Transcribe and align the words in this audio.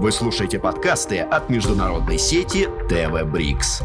Вы 0.00 0.12
слушаете 0.12 0.58
подкасты 0.58 1.18
от 1.20 1.50
международной 1.50 2.16
сети 2.16 2.70
ТВ 2.88 3.22
Брикс. 3.30 3.82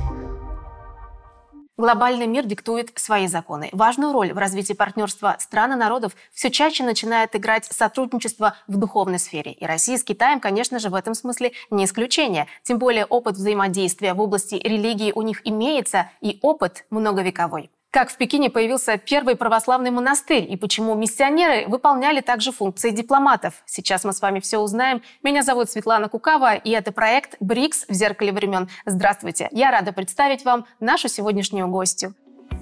Глобальный 1.76 2.26
мир 2.26 2.46
диктует 2.46 2.94
свои 2.96 3.28
законы. 3.28 3.68
Важную 3.74 4.14
роль 4.14 4.32
в 4.32 4.38
развитии 4.38 4.72
партнерства 4.72 5.36
стран 5.40 5.74
и 5.74 5.76
народов 5.76 6.16
все 6.32 6.50
чаще 6.50 6.86
начинает 6.86 7.36
играть 7.36 7.66
сотрудничество 7.66 8.56
в 8.70 8.78
духовной 8.78 9.20
сфере. 9.20 9.52
И 9.52 9.66
Россия 9.66 9.98
с 9.98 10.06
Китаем, 10.06 10.40
конечно 10.40 10.80
же, 10.80 10.88
в 10.90 10.96
этом 10.96 11.16
смысле 11.16 11.52
не 11.70 11.84
исключение. 11.84 12.48
Тем 12.64 12.80
более 12.80 13.04
опыт 13.04 13.36
взаимодействия 13.36 14.14
в 14.14 14.22
области 14.22 14.56
религии 14.56 15.12
у 15.14 15.22
них 15.22 15.42
имеется, 15.44 16.10
и 16.22 16.40
опыт 16.42 16.86
многовековой. 16.92 17.70
Как 17.96 18.10
в 18.10 18.18
Пекине 18.18 18.50
появился 18.50 18.98
первый 18.98 19.38
православный 19.38 19.90
монастырь 19.90 20.52
и 20.52 20.58
почему 20.58 20.96
миссионеры 20.96 21.66
выполняли 21.70 22.20
также 22.20 22.52
функции 22.52 22.90
дипломатов. 22.90 23.54
Сейчас 23.66 24.04
мы 24.04 24.12
с 24.12 24.22
вами 24.22 24.42
все 24.42 24.58
узнаем. 24.58 25.02
Меня 25.24 25.44
зовут 25.44 25.70
Светлана 25.72 26.10
Кукава, 26.10 26.56
и 26.56 26.72
это 26.72 26.92
проект 26.92 27.38
«БРИКС 27.40 27.86
в 27.88 27.94
зеркале 27.94 28.34
времен». 28.34 28.68
Здравствуйте! 28.86 29.48
Я 29.54 29.72
рада 29.72 29.94
представить 29.94 30.44
вам 30.44 30.66
нашу 30.82 31.08
сегодняшнюю 31.08 31.70
гостью. 31.70 32.14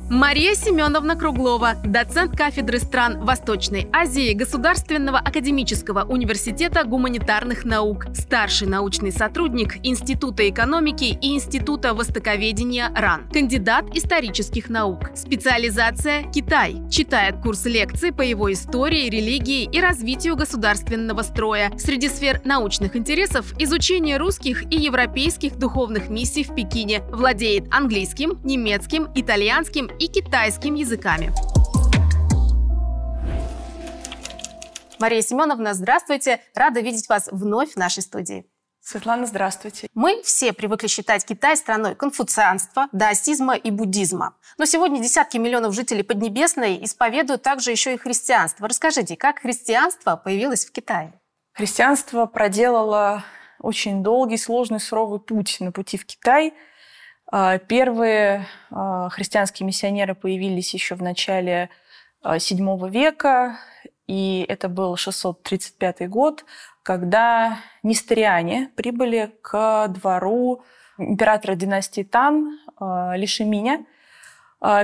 Мария 0.09 0.53
Семеновна 0.53 1.15
Круглова, 1.15 1.75
доцент 1.85 2.35
кафедры 2.35 2.79
стран 2.79 3.21
Восточной 3.23 3.87
Азии 3.93 4.33
Государственного 4.33 5.17
академического 5.17 6.03
университета 6.03 6.83
гуманитарных 6.83 7.63
наук, 7.63 8.07
старший 8.13 8.67
научный 8.67 9.13
сотрудник 9.13 9.77
Института 9.81 10.49
экономики 10.49 11.17
и 11.21 11.33
Института 11.33 11.93
востоковедения 11.93 12.91
РАН, 12.93 13.29
кандидат 13.29 13.85
исторических 13.95 14.69
наук, 14.69 15.11
специализация 15.15 16.29
Китай, 16.31 16.81
читает 16.91 17.37
курс 17.41 17.63
лекций 17.65 18.11
по 18.11 18.21
его 18.21 18.51
истории, 18.51 19.09
религии 19.09 19.69
и 19.71 19.79
развитию 19.79 20.35
государственного 20.35 21.21
строя. 21.21 21.71
Среди 21.79 22.09
сфер 22.09 22.41
научных 22.43 22.97
интересов 22.97 23.53
изучение 23.57 24.17
русских 24.17 24.69
и 24.69 24.75
европейских 24.75 25.57
духовных 25.57 26.09
миссий 26.09 26.43
в 26.43 26.53
Пекине, 26.53 27.03
владеет 27.09 27.73
английским, 27.73 28.41
немецким, 28.43 29.07
итальянским 29.15 29.89
и 29.99 30.07
китайским 30.07 30.75
языками. 30.75 31.31
Мария 34.99 35.21
Семеновна, 35.21 35.73
здравствуйте. 35.73 36.41
Рада 36.55 36.79
видеть 36.79 37.09
вас 37.09 37.27
вновь 37.31 37.73
в 37.73 37.77
нашей 37.77 38.01
студии. 38.03 38.45
Светлана, 38.79 39.25
здравствуйте. 39.25 39.87
Мы 39.93 40.21
все 40.23 40.51
привыкли 40.51 40.87
считать 40.87 41.25
Китай 41.25 41.55
страной 41.55 41.95
конфуцианства, 41.95 42.87
даосизма 42.91 43.55
и 43.55 43.71
буддизма. 43.71 44.35
Но 44.57 44.65
сегодня 44.65 45.01
десятки 45.01 45.37
миллионов 45.37 45.73
жителей 45.73 46.03
Поднебесной 46.03 46.83
исповедуют 46.83 47.43
также 47.43 47.71
еще 47.71 47.93
и 47.93 47.97
христианство. 47.97 48.67
Расскажите, 48.67 49.15
как 49.15 49.39
христианство 49.39 50.17
появилось 50.17 50.65
в 50.65 50.71
Китае? 50.71 51.13
Христианство 51.53 52.25
проделало 52.25 53.23
очень 53.59 54.03
долгий, 54.03 54.37
сложный, 54.37 54.81
суровый 54.81 55.19
путь 55.19 55.57
на 55.59 55.71
пути 55.71 55.97
в 55.97 56.05
Китай– 56.05 56.53
первые 57.67 58.45
а, 58.69 59.09
христианские 59.09 59.65
миссионеры 59.65 60.13
появились 60.13 60.71
еще 60.75 60.93
в 60.93 61.01
начале 61.01 61.71
VII 62.23 62.85
а, 62.85 62.87
века, 62.89 63.57
и 64.05 64.45
это 64.47 64.69
был 64.69 64.95
635 64.95 66.07
год, 66.09 66.45
когда 66.83 67.57
нестериане 67.81 68.69
прибыли 68.75 69.33
к 69.41 69.87
двору 69.87 70.63
императора 70.99 71.55
династии 71.55 72.03
Тан 72.03 72.59
Лишеминя. 72.79 73.85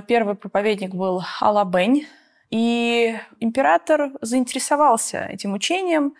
Первый 0.07 0.33
проповедник 0.33 0.95
был 0.95 1.21
Алабень, 1.41 2.07
и 2.49 3.15
император 3.39 4.11
заинтересовался 4.21 5.25
этим 5.25 5.53
учением 5.53 6.15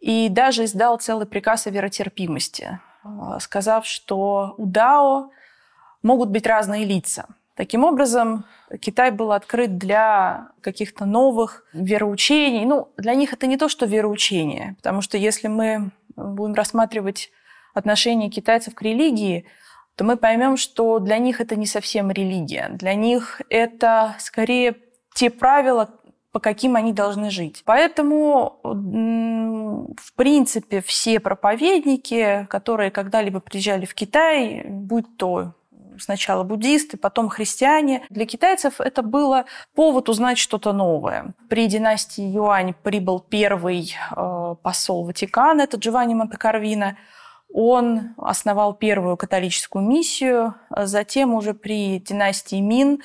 и 0.00 0.28
даже 0.30 0.64
издал 0.64 0.98
целый 0.98 1.26
приказ 1.26 1.66
о 1.66 1.70
веротерпимости, 1.70 2.80
сказав, 3.40 3.84
что 3.84 4.54
у 4.56 4.64
Дао 4.64 5.30
могут 6.02 6.30
быть 6.30 6.46
разные 6.46 6.84
лица. 6.84 7.26
Таким 7.54 7.82
образом, 7.82 8.44
Китай 8.80 9.10
был 9.10 9.32
открыт 9.32 9.78
для 9.78 10.52
каких-то 10.60 11.06
новых 11.06 11.64
вероучений. 11.72 12.64
Ну, 12.64 12.88
для 12.96 13.14
них 13.14 13.32
это 13.32 13.48
не 13.48 13.56
то, 13.56 13.68
что 13.68 13.84
вероучение, 13.84 14.76
потому 14.76 15.00
что 15.00 15.18
если 15.18 15.48
мы 15.48 15.90
будем 16.14 16.54
рассматривать 16.54 17.30
отношение 17.74 18.30
китайцев 18.30 18.74
к 18.74 18.82
религии, 18.82 19.44
то 19.96 20.04
мы 20.04 20.16
поймем, 20.16 20.56
что 20.56 21.00
для 21.00 21.18
них 21.18 21.40
это 21.40 21.56
не 21.56 21.66
совсем 21.66 22.12
религия. 22.12 22.68
Для 22.70 22.94
них 22.94 23.42
это 23.50 24.14
скорее 24.20 24.76
те 25.14 25.28
правила, 25.28 25.90
по 26.30 26.38
каким 26.38 26.76
они 26.76 26.92
должны 26.92 27.30
жить. 27.30 27.62
Поэтому, 27.64 28.60
в 28.62 30.14
принципе, 30.14 30.80
все 30.80 31.18
проповедники, 31.18 32.46
которые 32.48 32.92
когда-либо 32.92 33.40
приезжали 33.40 33.86
в 33.86 33.94
Китай, 33.94 34.62
будь 34.68 35.16
то 35.16 35.54
сначала 36.00 36.44
буддисты, 36.44 36.96
потом 36.96 37.28
христиане. 37.28 38.04
Для 38.10 38.26
китайцев 38.26 38.80
это 38.80 39.02
было 39.02 39.44
повод 39.74 40.08
узнать 40.08 40.38
что-то 40.38 40.72
новое. 40.72 41.34
При 41.48 41.66
династии 41.66 42.22
Юань 42.22 42.74
прибыл 42.82 43.20
первый 43.20 43.94
э, 44.10 44.54
посол 44.62 45.04
Ватикана, 45.04 45.62
это 45.62 45.76
Джованни 45.76 46.14
Монтекарвино. 46.14 46.96
Он 47.52 48.14
основал 48.18 48.74
первую 48.74 49.16
католическую 49.16 49.84
миссию. 49.84 50.54
Затем 50.70 51.34
уже 51.34 51.54
при 51.54 51.98
династии 51.98 52.60
Мин 52.60 53.00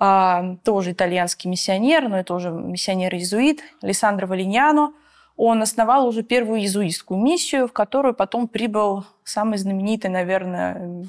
э, 0.00 0.56
тоже 0.64 0.92
итальянский 0.92 1.48
миссионер, 1.50 2.08
но 2.08 2.18
это 2.18 2.34
уже 2.34 2.50
миссионер-иезуит, 2.50 3.60
Алессандро 3.82 4.26
Валиньяно. 4.26 4.92
Он 5.36 5.62
основал 5.62 6.06
уже 6.08 6.22
первую 6.22 6.60
иезуитскую 6.60 7.20
миссию, 7.20 7.68
в 7.68 7.72
которую 7.72 8.14
потом 8.14 8.48
прибыл 8.48 9.04
самый 9.24 9.58
знаменитый, 9.58 10.10
наверное, 10.10 11.06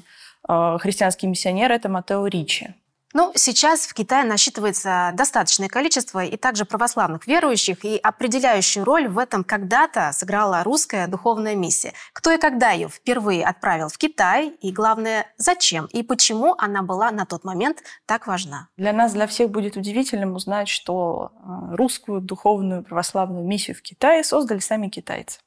Э, 0.48 0.78
христианский 0.80 1.26
миссионер– 1.26 1.70
это 1.72 1.88
Матео 1.88 2.26
Ричи. 2.26 2.68
Ну, 3.14 3.32
сейчас 3.34 3.86
в 3.86 3.94
Китае 3.94 4.24
насчитывается 4.24 5.12
достаточное 5.14 5.68
количество 5.68 6.22
и 6.22 6.36
также 6.36 6.66
православных 6.66 7.26
верующих, 7.26 7.82
и 7.84 7.96
определяющую 7.96 8.84
роль 8.84 9.08
в 9.08 9.18
этом 9.18 9.44
когда-то 9.44 10.12
сыграла 10.12 10.62
русская 10.62 11.06
духовная 11.06 11.54
миссия. 11.54 11.94
Кто 12.12 12.30
и 12.30 12.38
когда 12.38 12.70
ее 12.70 12.88
впервые 12.88 13.46
отправил 13.46 13.88
в 13.88 13.96
Китай, 13.96 14.50
и 14.60 14.72
главное, 14.72 15.26
зачем 15.38 15.86
и 15.86 16.02
почему 16.02 16.54
она 16.58 16.82
была 16.82 17.10
на 17.10 17.24
тот 17.24 17.44
момент 17.44 17.82
так 18.04 18.26
важна? 18.26 18.68
Для 18.76 18.92
нас, 18.92 19.14
для 19.14 19.26
всех 19.26 19.50
будет 19.50 19.76
удивительным 19.76 20.34
узнать, 20.34 20.68
что 20.68 21.32
э, 21.32 21.76
русскую 21.76 22.20
духовную 22.20 22.82
православную 22.82 23.46
миссию 23.46 23.74
в 23.74 23.80
Китае 23.80 24.22
создали 24.22 24.58
сами 24.58 24.88
китайцы. 24.88 25.40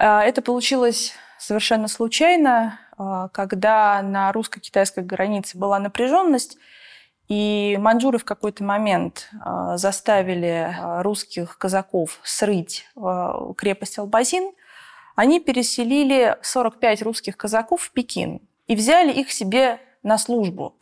Э, 0.00 0.18
это 0.18 0.42
получилось 0.42 1.14
совершенно 1.38 1.88
случайно. 1.88 2.78
А, 2.98 3.28
когда 3.28 4.02
на 4.02 4.32
русско-китайской 4.32 5.04
границе 5.04 5.58
была 5.58 5.78
напряженность, 5.78 6.58
и 7.28 7.76
маньчжуры 7.80 8.18
в 8.18 8.24
какой-то 8.24 8.62
момент 8.62 9.28
а, 9.40 9.76
заставили 9.76 10.74
а, 10.78 11.02
русских 11.02 11.58
казаков 11.58 12.20
срыть 12.22 12.86
крепость 13.56 13.98
Албазин, 13.98 14.52
они 15.16 15.40
переселили 15.40 16.36
45 16.42 17.02
русских 17.02 17.36
казаков 17.36 17.82
в 17.82 17.92
Пекин 17.92 18.40
и 18.66 18.76
взяли 18.76 19.12
их 19.12 19.32
себе 19.32 19.80
на 20.02 20.18
службу. 20.18 20.76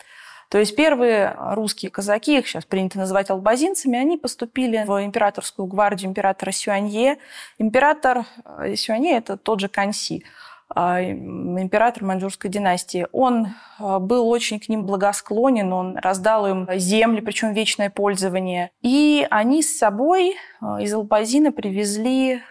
То 0.54 0.60
есть 0.60 0.76
первые 0.76 1.34
русские 1.36 1.90
казаки, 1.90 2.38
их 2.38 2.46
сейчас 2.46 2.64
принято 2.64 2.96
называть 2.96 3.28
албазинцами, 3.28 3.98
они 3.98 4.16
поступили 4.16 4.84
в 4.86 5.04
императорскую 5.04 5.66
гвардию 5.66 6.10
императора 6.10 6.52
Сюанье. 6.52 7.18
Император 7.58 8.24
э, 8.60 8.76
Сюанье– 8.76 9.16
это 9.16 9.36
тот 9.36 9.58
же 9.58 9.66
Канси. 9.66 10.24
А, 10.68 11.02
император 11.02 12.04
маньчжурской 12.04 12.48
династии. 12.48 13.08
Он 13.10 13.48
а, 13.80 13.98
был 13.98 14.28
очень 14.28 14.60
к 14.60 14.68
ним 14.68 14.86
благосклонен, 14.86 15.72
он 15.72 15.96
раздал 15.96 16.46
им 16.46 16.68
земли, 16.76 17.20
причем 17.20 17.52
вечное 17.52 17.90
пользование. 17.90 18.70
И 18.80 19.26
они 19.30 19.60
с 19.60 19.76
собой 19.76 20.36
а, 20.60 20.80
из 20.80 20.94
Албазина 20.94 21.50
привезли 21.50 22.42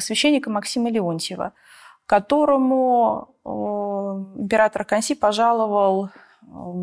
священника 0.00 0.50
Максима 0.50 0.90
Леонтьева, 0.90 1.54
которому 2.04 3.34
император 3.44 4.84
Канси 4.84 5.14
пожаловал 5.14 6.10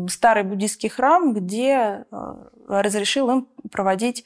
старый 0.08 0.44
буддийский 0.44 0.88
храм, 0.88 1.32
где 1.34 2.04
разрешил 2.68 3.30
им 3.30 3.48
проводить 3.70 4.24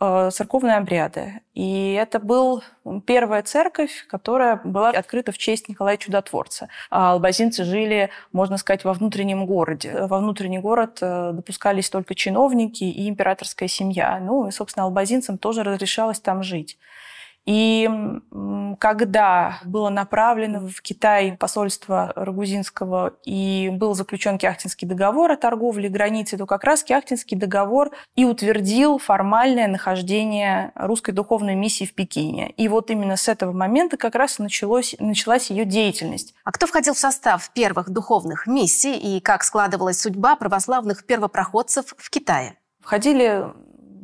Э, 0.00 0.30
церковные 0.32 0.76
обряды. 0.76 1.40
И 1.54 1.92
это 1.92 2.18
был 2.18 2.64
первая 3.06 3.42
церковь, 3.42 4.06
которая 4.08 4.60
была 4.64 4.90
открыта 4.90 5.30
в 5.30 5.38
честь 5.38 5.68
Николая 5.68 5.96
Чудотворца. 5.96 6.68
А 6.90 7.12
албазинцы 7.12 7.62
жили, 7.62 8.10
можно 8.32 8.56
сказать, 8.56 8.84
во 8.84 8.92
внутреннем 8.92 9.46
городе. 9.46 10.06
Во 10.06 10.18
внутренний 10.18 10.58
город 10.58 10.98
э, 11.00 11.30
допускались 11.34 11.90
только 11.90 12.16
чиновники 12.16 12.82
и 12.82 13.08
императорская 13.08 13.68
семья. 13.68 14.18
Ну 14.20 14.48
и, 14.48 14.50
собственно, 14.50 14.84
албазинцам 14.84 15.38
тоже 15.38 15.62
разрешалось 15.62 16.18
там 16.18 16.42
жить. 16.42 16.76
И 17.46 17.88
когда 18.78 19.58
было 19.64 19.90
направлено 19.90 20.66
в 20.66 20.80
Китай 20.80 21.36
посольство 21.38 22.12
Рагузинского 22.16 23.14
и 23.24 23.70
был 23.72 23.94
заключен 23.94 24.38
Кяхтинский 24.38 24.88
договор 24.88 25.32
о 25.32 25.36
торговле 25.36 25.88
границей, 25.88 26.38
то 26.38 26.46
как 26.46 26.64
раз 26.64 26.82
Кяхтинский 26.82 27.36
договор 27.36 27.90
и 28.16 28.24
утвердил 28.24 28.98
формальное 28.98 29.68
нахождение 29.68 30.72
русской 30.74 31.12
духовной 31.12 31.54
миссии 31.54 31.84
в 31.84 31.94
Пекине. 31.94 32.50
И 32.52 32.68
вот 32.68 32.90
именно 32.90 33.16
с 33.16 33.28
этого 33.28 33.52
момента 33.52 33.96
как 33.96 34.14
раз 34.14 34.38
началось, 34.38 34.94
началась 34.98 35.50
ее 35.50 35.64
деятельность. 35.64 36.34
А 36.44 36.52
кто 36.52 36.66
входил 36.66 36.94
в 36.94 36.98
состав 36.98 37.50
первых 37.50 37.90
духовных 37.90 38.46
миссий 38.46 38.96
и 38.96 39.20
как 39.20 39.44
складывалась 39.44 40.00
судьба 40.00 40.36
православных 40.36 41.04
первопроходцев 41.04 41.94
в 41.96 42.10
Китае? 42.10 42.58
Входили 42.80 43.46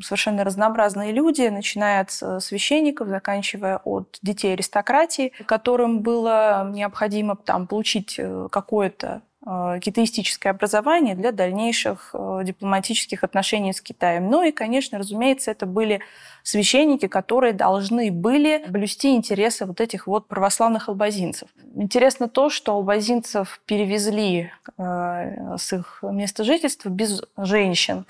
совершенно 0.02 0.44
разнообразные 0.44 1.12
люди, 1.12 1.42
начиная 1.42 2.02
от 2.02 2.16
э, 2.22 2.40
священников, 2.40 3.08
заканчивая 3.08 3.78
от 3.84 4.18
детей 4.22 4.54
аристократии, 4.54 5.32
которым 5.46 6.00
было 6.00 6.70
необходимо 6.72 7.36
там, 7.36 7.66
получить 7.66 8.16
э, 8.18 8.48
какое-то 8.50 9.22
э, 9.44 9.80
китаистическое 9.82 10.52
образование 10.52 11.14
для 11.14 11.32
дальнейших 11.32 12.14
дипломатических 12.42 13.24
отношений 13.24 13.72
с 13.72 13.80
Китаем. 13.80 14.28
Ну 14.28 14.42
и, 14.42 14.52
конечно, 14.52 14.98
разумеется, 14.98 15.50
это 15.50 15.66
были 15.66 16.00
священники, 16.42 17.06
которые 17.06 17.52
должны 17.52 18.10
были 18.10 18.64
блюсти 18.68 19.14
интересы 19.14 19.66
вот 19.66 19.80
этих 19.80 20.06
вот 20.06 20.26
православных 20.26 20.88
албазинцев. 20.88 21.48
Интересно 21.74 22.28
то, 22.28 22.50
что 22.50 22.72
албазинцев 22.72 23.60
перевезли 23.66 24.50
с 24.78 25.72
их 25.72 25.98
места 26.02 26.44
жительства 26.44 26.88
без 26.88 27.22
женщин. 27.36 28.06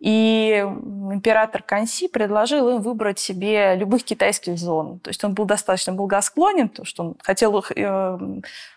И 0.00 0.64
император 1.12 1.62
Канси 1.62 2.06
предложил 2.06 2.68
им 2.68 2.82
выбрать 2.82 3.18
себе 3.18 3.74
любых 3.74 4.04
китайских 4.04 4.56
зон. 4.56 5.00
То 5.00 5.10
есть 5.10 5.24
он 5.24 5.34
был 5.34 5.44
достаточно 5.44 5.92
благосклонен, 5.92 6.68
потому 6.68 6.86
что 6.86 7.02
он 7.02 7.16
хотел, 7.20 7.64
э, 7.74 8.18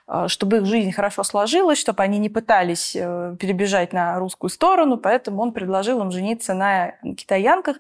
э, 0.08 0.28
чтобы 0.28 0.58
их 0.58 0.66
жизнь 0.66 0.92
хорошо 0.92 1.24
сложилась, 1.24 1.78
чтобы 1.78 2.02
они 2.02 2.18
не 2.18 2.30
пытались 2.30 2.96
э, 2.96 3.36
перебежать 3.40 3.94
на 3.94 4.18
русскую 4.18 4.50
сторону, 4.50 4.98
поэтому 4.98 5.44
он 5.44 5.54
предложил 5.54 6.02
им 6.02 6.10
жениться 6.10 6.56
на 6.56 6.94
китаянках. 7.16 7.78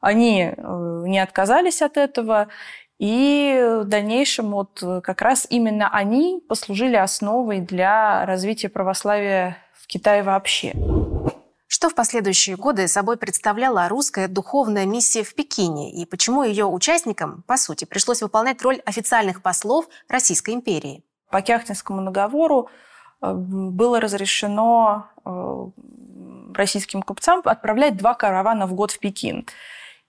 Они 0.00 0.52
не 0.58 1.18
отказались 1.18 1.80
от 1.80 1.96
этого, 1.96 2.48
и 2.98 3.78
в 3.80 3.84
дальнейшем 3.86 4.50
вот 4.50 4.84
как 5.02 5.22
раз 5.22 5.46
именно 5.48 5.88
они 5.90 6.42
послужили 6.46 6.96
основой 6.96 7.60
для 7.60 8.26
развития 8.26 8.68
православия 8.68 9.56
в 9.72 9.86
Китае 9.86 10.22
вообще. 10.22 10.74
Что 11.84 11.90
в 11.90 11.94
последующие 11.94 12.56
годы 12.56 12.88
собой 12.88 13.18
представляла 13.18 13.90
русская 13.90 14.26
духовная 14.26 14.86
миссия 14.86 15.22
в 15.22 15.34
Пекине 15.34 15.92
и 15.92 16.06
почему 16.06 16.42
ее 16.42 16.64
участникам, 16.64 17.44
по 17.46 17.58
сути, 17.58 17.84
пришлось 17.84 18.22
выполнять 18.22 18.62
роль 18.62 18.80
официальных 18.86 19.42
послов 19.42 19.84
Российской 20.08 20.54
империи? 20.54 21.04
По 21.30 21.42
Кяхтинскому 21.42 22.02
договору 22.02 22.70
э, 23.20 23.34
было 23.34 24.00
разрешено 24.00 25.10
э, 25.26 25.66
российским 26.54 27.02
купцам 27.02 27.42
отправлять 27.44 27.98
два 27.98 28.14
каравана 28.14 28.66
в 28.66 28.72
год 28.72 28.90
в 28.90 28.98
Пекин. 28.98 29.46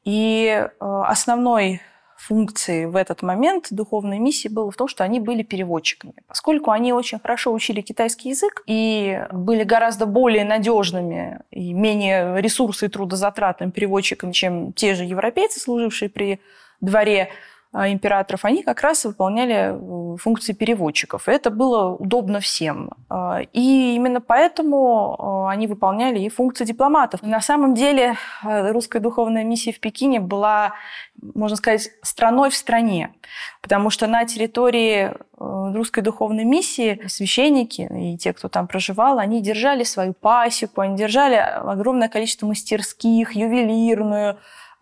И 0.06 0.46
э, 0.48 0.70
основной 0.80 1.82
функции 2.28 2.86
в 2.86 2.96
этот 2.96 3.22
момент 3.22 3.68
духовной 3.72 4.20
миссии 4.20 4.48
было 4.48 4.72
в 4.72 4.76
том, 4.76 4.88
что 4.88 5.04
они 5.04 5.20
были 5.20 5.44
переводчиками. 5.44 6.14
Поскольку 6.28 6.72
они 6.72 6.92
очень 6.94 7.20
хорошо 7.20 7.54
учили 7.54 7.82
китайский 7.82 8.30
язык 8.30 8.64
и 8.66 9.22
были 9.32 9.64
гораздо 9.64 10.06
более 10.06 10.44
надежными 10.44 11.42
и 11.52 11.74
менее 11.74 12.42
ресурсы 12.42 12.88
и 12.88 12.90
трудозатратными 12.90 13.72
переводчиками, 13.72 14.32
чем 14.32 14.74
те 14.74 14.96
же 14.96 15.04
европейцы, 15.04 15.60
служившие 15.60 16.10
при 16.10 16.40
дворе 16.82 17.30
императоров, 17.76 18.46
они 18.46 18.64
как 18.64 18.82
раз 18.82 19.06
выполняли 19.06 19.74
э, 19.74 20.18
функции 20.18 20.54
переводчиков. 20.54 21.28
И 21.28 21.32
это 21.32 21.50
было 21.50 21.90
удобно 21.96 22.40
всем. 22.40 22.92
А, 23.10 23.42
и 23.52 23.96
именно 23.96 24.22
поэтому 24.22 25.16
а, 25.20 25.52
они 25.52 25.68
выполняли 25.68 26.20
и 26.20 26.30
функции 26.30 26.64
дипломатов. 26.64 27.22
На 27.22 27.42
самом 27.42 27.74
деле 27.74 28.16
русская 28.44 29.00
духовная 29.00 29.44
миссия 29.44 29.74
в 29.74 29.80
Пекине 29.80 30.20
была, 30.20 30.74
можно 31.22 31.58
сказать, 31.58 31.90
страной 32.02 32.50
в 32.50 32.56
стране. 32.56 33.14
Потому 33.62 33.90
что 33.90 34.08
на 34.08 34.26
территории 34.26 35.08
э, 35.08 35.14
русской 35.38 36.02
духовной 36.02 36.46
миссии 36.46 37.02
священники 37.08 37.90
и 37.92 38.18
те, 38.18 38.32
кто 38.32 38.48
там 38.48 38.68
проживал, 38.68 39.20
они 39.20 39.42
держали 39.42 39.84
свою 39.84 40.14
пасеку, 40.14 40.82
они 40.82 40.96
держали 40.96 41.36
огромное 41.36 42.08
количество 42.08 42.48
мастерских, 42.48 43.34
ювелирную, 43.34 44.38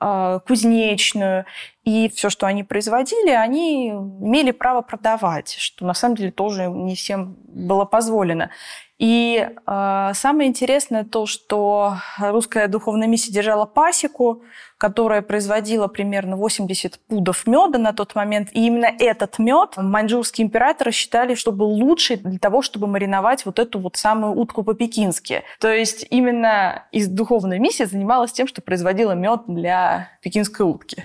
а, 0.05 0.39
кузнечную. 0.39 1.45
И 1.83 2.09
все, 2.09 2.30
что 2.30 2.47
они 2.47 2.63
производили, 2.63 3.30
они 3.30 3.89
имели 3.89 4.51
право 4.51 4.81
продавать, 4.81 5.56
что 5.59 5.85
на 5.85 5.94
самом 5.94 6.15
деле 6.15 6.31
тоже 6.31 6.68
не 6.68 6.95
всем 6.95 7.35
было 7.47 7.83
позволено. 7.83 8.51
И 9.00 9.50
э, 9.68 10.12
самое 10.13 10.50
интересное 10.50 11.03
то, 11.03 11.25
что 11.25 11.95
русская 12.19 12.69
духовная 12.69 13.09
миссия 13.09 13.33
держала 13.33 13.65
пасеку, 13.65 14.44
которая 14.77 15.21
производила 15.21 15.88
примерно 15.88 16.38
80 16.38 17.00
пудов 17.07 17.45
меда 17.45 17.80
на 17.80 17.91
тот 17.91 18.15
момент. 18.15 18.47
И 18.53 18.65
именно 18.65 18.86
этот 18.86 19.39
мед 19.39 19.74
маньчжурские 19.75 20.47
императоры 20.47 20.91
считали, 20.91 21.36
что 21.36 21.51
был 21.51 21.68
лучший 21.69 22.15
для 22.15 22.39
того, 22.39 22.62
чтобы 22.62 22.88
мариновать 22.88 23.45
вот 23.45 23.59
эту 23.59 23.79
вот 23.79 23.97
самую 23.97 24.38
утку 24.38 24.63
по-пекински. 24.63 25.44
То 25.59 25.69
есть 25.69 26.06
именно 26.09 26.86
из 26.94 27.09
духовной 27.09 27.59
миссии 27.59 27.83
занималась 27.83 28.31
тем, 28.31 28.47
что 28.47 28.62
производила 28.62 29.12
мед 29.12 29.41
для 29.47 30.12
пекинской 30.21 30.65
утки. 30.65 31.03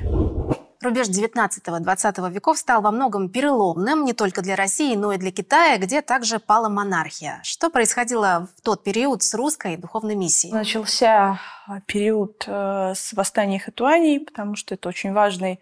Рубеж 0.89 1.09
19-20 1.09 2.31
веков 2.31 2.57
стал 2.57 2.81
во 2.81 2.91
многом 2.91 3.29
переломным 3.29 4.07
не 4.07 4.15
только 4.15 4.41
для 4.41 4.57
России, 4.57 4.97
но 4.97 5.13
и 5.13 5.19
для 5.19 5.31
Китая, 5.31 5.77
где 5.77 6.01
также 6.01 6.39
пала 6.39 6.71
монархия. 6.71 7.41
Что 7.43 7.69
происходило 7.69 8.49
в 8.57 8.63
тот 8.63 8.85
период 8.85 9.23
с 9.23 9.35
русской 9.35 9.77
духовной 9.77 10.15
миссией? 10.15 10.51
Начался 10.51 11.39
а, 11.67 11.81
период 11.83 12.43
э, 12.47 12.95
с 12.95 13.13
восстания 13.13 13.59
хэтуаней, 13.59 14.21
потому 14.21 14.57
что 14.57 14.75
это 14.75 14.89
очень 14.89 15.13
важный 15.13 15.61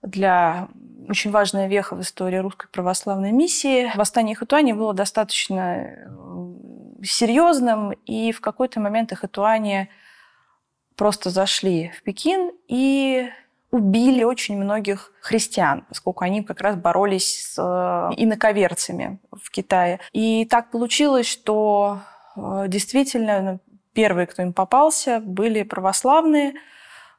для 0.00 0.68
очень 1.08 1.32
важная 1.32 1.66
веха 1.66 1.96
в 1.96 2.00
истории 2.00 2.36
русской 2.36 2.68
православной 2.68 3.32
миссии. 3.32 3.90
Восстание 3.96 4.36
Хэтуани 4.36 4.72
было 4.72 4.94
достаточно 4.94 5.86
э, 5.86 6.04
серьезным, 7.02 7.90
и 8.06 8.30
в 8.30 8.40
какой-то 8.40 8.78
момент 8.78 9.12
Хэтуани 9.12 9.88
просто 10.94 11.30
зашли 11.30 11.90
в 11.98 12.02
Пекин 12.04 12.52
и 12.68 13.28
убили 13.72 14.22
очень 14.22 14.58
многих 14.58 15.12
христиан, 15.20 15.84
поскольку 15.88 16.24
они 16.24 16.44
как 16.44 16.60
раз 16.60 16.76
боролись 16.76 17.54
с 17.54 17.58
э, 17.58 18.14
иноковерцами 18.22 19.18
в 19.32 19.50
Китае. 19.50 19.98
И 20.12 20.44
так 20.44 20.70
получилось, 20.70 21.26
что 21.26 22.00
э, 22.36 22.66
действительно 22.68 23.40
ну, 23.40 23.60
первые, 23.94 24.26
кто 24.26 24.42
им 24.42 24.52
попался, 24.52 25.20
были 25.20 25.62
православные, 25.62 26.52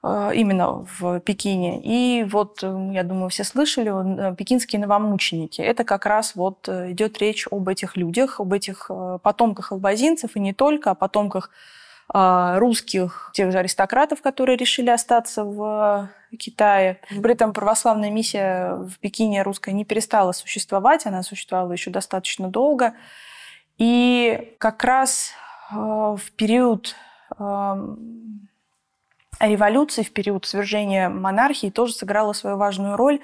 э, 0.03 0.31
именно 0.35 0.85
в 0.99 1.19
Пекине. 1.21 1.81
И 1.83 2.23
вот, 2.23 2.61
я 2.61 3.01
думаю, 3.01 3.29
все 3.29 3.43
слышали, 3.43 4.35
пекинские 4.35 4.79
новомученики. 4.79 5.59
Это 5.59 5.83
как 5.83 6.05
раз 6.05 6.35
вот 6.35 6.69
идет 6.69 7.17
речь 7.17 7.47
об 7.49 7.67
этих 7.67 7.97
людях, 7.97 8.39
об 8.39 8.53
этих 8.53 8.91
потомках 9.23 9.71
албазинцев, 9.71 10.35
и 10.35 10.39
не 10.39 10.53
только, 10.53 10.91
о 10.91 10.95
потомках 10.95 11.49
русских, 12.09 13.31
тех 13.33 13.51
же 13.51 13.59
аристократов, 13.59 14.21
которые 14.21 14.57
решили 14.57 14.89
остаться 14.89 15.43
в 15.43 16.09
Китае. 16.37 16.99
При 17.09 17.31
этом 17.31 17.53
православная 17.53 18.11
миссия 18.11 18.75
в 18.75 18.99
Пекине 18.99 19.43
русская 19.43 19.71
не 19.71 19.85
перестала 19.85 20.31
существовать, 20.31 21.05
она 21.05 21.23
существовала 21.23 21.71
еще 21.71 21.91
достаточно 21.91 22.49
долго. 22.49 22.93
И 23.77 24.55
как 24.59 24.83
раз 24.83 25.31
а, 25.71 26.15
в 26.15 26.31
период 26.35 26.95
а, 27.37 27.77
революции, 29.39 30.03
в 30.03 30.11
период 30.13 30.45
свержения 30.45 31.09
монархии 31.09 31.69
тоже 31.69 31.93
сыграла 31.93 32.33
свою 32.33 32.57
важную 32.57 32.95
роль, 32.95 33.19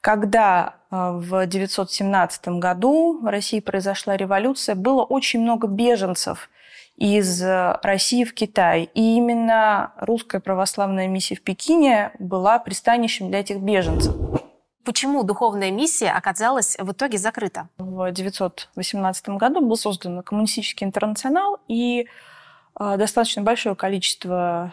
когда 0.00 0.74
в 0.90 1.46
917 1.46 2.48
году 2.48 3.20
в 3.22 3.26
России 3.26 3.60
произошла 3.60 4.18
революция, 4.18 4.74
было 4.74 5.02
очень 5.02 5.40
много 5.40 5.66
беженцев 5.66 6.50
из 6.96 7.42
э, 7.42 7.78
России 7.82 8.24
в 8.24 8.34
Китай. 8.34 8.88
И 8.94 9.16
именно 9.16 9.92
русская 9.98 10.40
православная 10.40 11.08
миссия 11.08 11.34
в 11.34 11.42
Пекине 11.42 12.12
была 12.18 12.58
пристанищем 12.58 13.28
для 13.28 13.40
этих 13.40 13.58
беженцев. 13.58 14.14
Почему 14.84 15.22
духовная 15.22 15.70
миссия 15.70 16.10
оказалась 16.10 16.76
в 16.78 16.92
итоге 16.92 17.18
закрыта? 17.18 17.68
В 17.78 18.02
1918 18.02 19.28
году 19.30 19.60
был 19.60 19.76
создан 19.76 20.22
коммунистический 20.22 20.84
интернационал, 20.84 21.58
и 21.68 22.06
э, 22.78 22.96
достаточно 22.96 23.42
большое 23.42 23.74
количество 23.74 24.72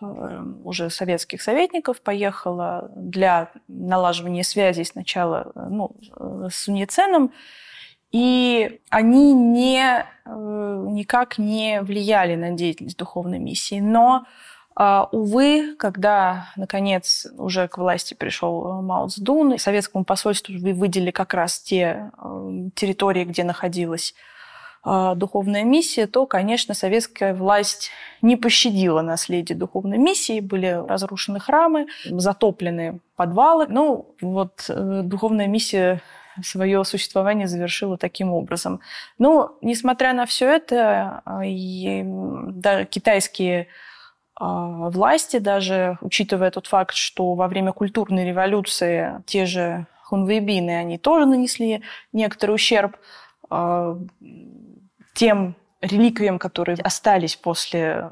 э, 0.00 0.42
уже 0.64 0.90
советских 0.90 1.40
советников 1.40 2.00
поехало 2.00 2.90
для 2.96 3.52
налаживания 3.68 4.42
связей 4.42 4.84
сначала 4.84 5.52
ну, 5.54 5.94
с 6.48 6.64
Суниценом, 6.64 7.32
и 8.12 8.80
они 8.90 9.32
не, 9.32 10.04
э, 10.24 10.86
никак 10.90 11.38
не 11.38 11.80
влияли 11.82 12.34
на 12.34 12.50
деятельность 12.52 12.98
духовной 12.98 13.38
миссии. 13.38 13.80
Но 13.80 14.24
А, 14.76 15.08
увы, 15.12 15.74
когда, 15.76 16.46
наконец, 16.56 17.26
уже 17.36 17.68
к 17.68 17.76
власти 17.76 18.14
пришел 18.14 18.80
Мао 18.80 19.08
Цзэдун, 19.08 19.58
советскому 19.58 20.04
посольству 20.04 20.54
выделили 20.54 21.10
как 21.10 21.34
раз 21.34 21.58
те 21.58 22.10
э, 22.16 22.68
территории, 22.74 23.24
где 23.24 23.44
находилась 23.44 24.14
а, 24.82 25.14
духовная 25.14 25.64
миссия, 25.64 26.06
то, 26.06 26.24
конечно, 26.24 26.72
советская 26.72 27.34
власть 27.34 27.90
не 28.22 28.36
пощадила 28.36 29.02
наследие 29.02 29.58
духовной 29.58 29.98
миссии. 29.98 30.40
Были 30.40 30.82
разрушены 30.88 31.40
храмы, 31.40 31.86
затоплены 32.06 33.00
подвалы. 33.16 33.66
Ну, 33.68 34.14
вот 34.22 34.64
э, 34.68 35.02
духовная 35.04 35.48
миссия 35.48 36.00
свое 36.42 36.84
существование 36.84 37.46
завершила 37.46 37.96
таким 37.96 38.32
образом. 38.32 38.80
Но, 39.18 39.58
несмотря 39.62 40.12
на 40.12 40.26
все 40.26 40.48
это, 40.48 41.22
а, 41.24 41.44
и, 41.44 42.02
да, 42.04 42.84
китайские 42.84 43.68
а, 44.34 44.90
власти, 44.90 45.38
даже 45.38 45.98
учитывая 46.00 46.50
тот 46.50 46.66
факт, 46.66 46.94
что 46.94 47.34
во 47.34 47.48
время 47.48 47.72
культурной 47.72 48.26
революции 48.26 49.22
те 49.26 49.46
же 49.46 49.86
хунвейбины, 50.04 50.70
они 50.70 50.98
тоже 50.98 51.26
нанесли 51.26 51.82
некоторый 52.12 52.52
ущерб 52.52 52.96
тем 55.14 55.56
реликвиям, 55.80 56.38
которые 56.38 56.76
остались 56.82 57.36
после 57.36 58.10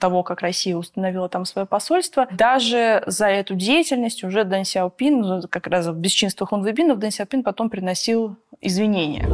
того, 0.00 0.22
как 0.22 0.40
Россия 0.40 0.76
установила 0.76 1.28
там 1.28 1.44
свое 1.44 1.66
посольство. 1.66 2.26
Даже 2.32 3.02
за 3.06 3.26
эту 3.26 3.54
деятельность 3.54 4.24
уже 4.24 4.44
Дэн 4.44 4.64
Сяопин, 4.64 5.20
ну, 5.20 5.42
как 5.48 5.66
раз 5.66 5.86
в 5.86 5.94
бесчинствах 5.94 6.50
Хунвейбинов, 6.50 6.98
Дэн 6.98 7.10
Сяопин 7.10 7.42
потом 7.42 7.70
приносил 7.70 8.36
извинения. 8.60 9.28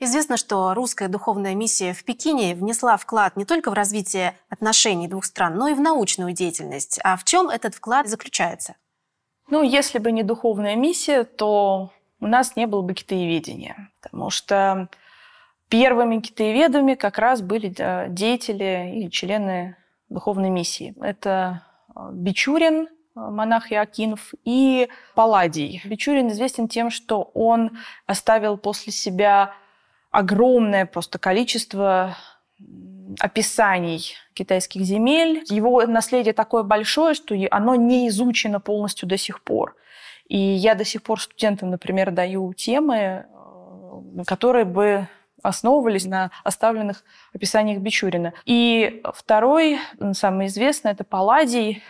Известно, 0.00 0.36
что 0.36 0.74
русская 0.74 1.08
духовная 1.08 1.54
миссия 1.54 1.92
в 1.92 2.04
Пекине 2.04 2.54
внесла 2.54 2.96
вклад 2.96 3.36
не 3.36 3.44
только 3.44 3.70
в 3.70 3.74
развитие 3.74 4.36
отношений 4.48 5.08
двух 5.08 5.24
стран, 5.24 5.56
но 5.56 5.68
и 5.68 5.74
в 5.74 5.80
научную 5.80 6.32
деятельность. 6.32 7.00
А 7.02 7.16
в 7.16 7.24
чем 7.24 7.48
этот 7.48 7.74
вклад 7.74 8.06
заключается? 8.06 8.76
Ну, 9.50 9.62
если 9.62 9.98
бы 9.98 10.12
не 10.12 10.22
духовная 10.22 10.76
миссия, 10.76 11.24
то 11.24 11.90
у 12.20 12.26
нас 12.26 12.54
не 12.54 12.66
было 12.66 12.82
бы 12.82 12.94
китаеведения. 12.94 13.90
Потому 14.00 14.30
что 14.30 14.88
Первыми 15.68 16.20
китаеведами 16.20 16.94
как 16.94 17.18
раз 17.18 17.42
были 17.42 17.74
деятели 18.08 19.04
и 19.04 19.10
члены 19.10 19.76
духовной 20.08 20.48
миссии. 20.48 20.94
Это 21.00 21.62
а, 21.94 22.10
Бичурин, 22.10 22.88
а, 23.14 23.30
монах 23.30 23.70
Иокинов, 23.72 24.32
и 24.44 24.88
Палладий. 25.14 25.82
Бичурин 25.84 26.28
известен 26.28 26.68
тем, 26.68 26.90
что 26.90 27.30
он 27.34 27.78
оставил 28.06 28.56
после 28.56 28.92
себя 28.92 29.52
огромное 30.10 30.86
просто 30.86 31.18
количество 31.18 32.16
описаний 33.20 34.14
китайских 34.32 34.82
земель. 34.82 35.44
Его 35.50 35.86
наследие 35.86 36.32
такое 36.32 36.62
большое, 36.62 37.14
что 37.14 37.34
оно 37.50 37.74
не 37.74 38.08
изучено 38.08 38.60
полностью 38.60 39.06
до 39.06 39.18
сих 39.18 39.42
пор. 39.42 39.76
И 40.28 40.38
я 40.38 40.74
до 40.74 40.84
сих 40.84 41.02
пор 41.02 41.20
студентам, 41.20 41.70
например, 41.70 42.10
даю 42.10 42.54
темы, 42.54 43.26
а, 43.30 44.24
которые 44.26 44.64
бы 44.64 45.08
основывались 45.42 46.04
на 46.04 46.30
оставленных 46.44 47.04
описаниях 47.34 47.80
Бичурина. 47.80 48.32
И 48.44 49.02
второй, 49.14 49.78
самый 50.12 50.46
известный, 50.46 50.92
это 50.92 51.04
Палладий. 51.04 51.82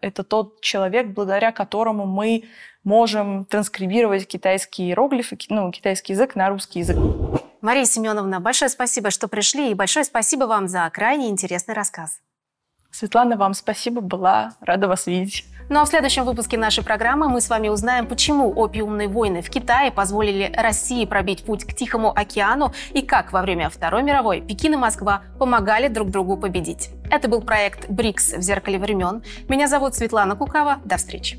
Это 0.00 0.24
тот 0.24 0.60
человек, 0.62 1.08
благодаря 1.08 1.52
которому 1.52 2.06
мы 2.06 2.44
можем 2.82 3.44
транскрибировать 3.44 4.26
китайские 4.26 4.88
иероглифы, 4.88 5.36
ну, 5.50 5.70
китайский 5.70 6.14
язык 6.14 6.34
на 6.34 6.48
русский 6.48 6.80
язык. 6.80 6.96
Мария 7.60 7.84
Семеновна, 7.84 8.40
большое 8.40 8.68
спасибо, 8.68 9.10
что 9.10 9.28
пришли, 9.28 9.70
и 9.70 9.74
большое 9.74 10.04
спасибо 10.04 10.44
вам 10.44 10.66
за 10.66 10.88
крайне 10.90 11.28
интересный 11.28 11.74
рассказ. 11.74 12.20
Светлана, 12.90 13.36
вам 13.36 13.54
спасибо, 13.54 14.00
была 14.00 14.54
рада 14.60 14.88
вас 14.88 15.06
видеть. 15.06 15.44
Ну 15.68 15.80
а 15.80 15.84
в 15.84 15.88
следующем 15.88 16.24
выпуске 16.24 16.58
нашей 16.58 16.84
программы 16.84 17.28
мы 17.28 17.40
с 17.40 17.48
вами 17.48 17.68
узнаем, 17.68 18.06
почему 18.06 18.50
опиумные 18.50 19.08
войны 19.08 19.42
в 19.42 19.50
Китае 19.50 19.90
позволили 19.90 20.52
России 20.56 21.04
пробить 21.04 21.44
путь 21.44 21.64
к 21.64 21.74
Тихому 21.74 22.12
океану 22.14 22.72
и 22.92 23.02
как 23.02 23.32
во 23.32 23.42
время 23.42 23.70
Второй 23.70 24.02
мировой 24.02 24.40
Пекин 24.40 24.74
и 24.74 24.76
Москва 24.76 25.22
помогали 25.38 25.88
друг 25.88 26.10
другу 26.10 26.36
победить. 26.36 26.90
Это 27.10 27.28
был 27.28 27.42
проект 27.42 27.88
«БРИКС 27.88 28.34
в 28.34 28.42
зеркале 28.42 28.78
времен». 28.78 29.22
Меня 29.48 29.68
зовут 29.68 29.94
Светлана 29.94 30.36
Кукава. 30.36 30.78
До 30.84 30.96
встречи. 30.96 31.38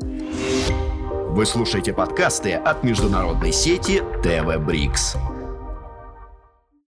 Вы 0.00 1.44
слушаете 1.44 1.92
подкасты 1.92 2.54
от 2.54 2.82
международной 2.82 3.52
сети 3.52 4.02
ТВ 4.22 4.58
БРИКС. 4.58 5.16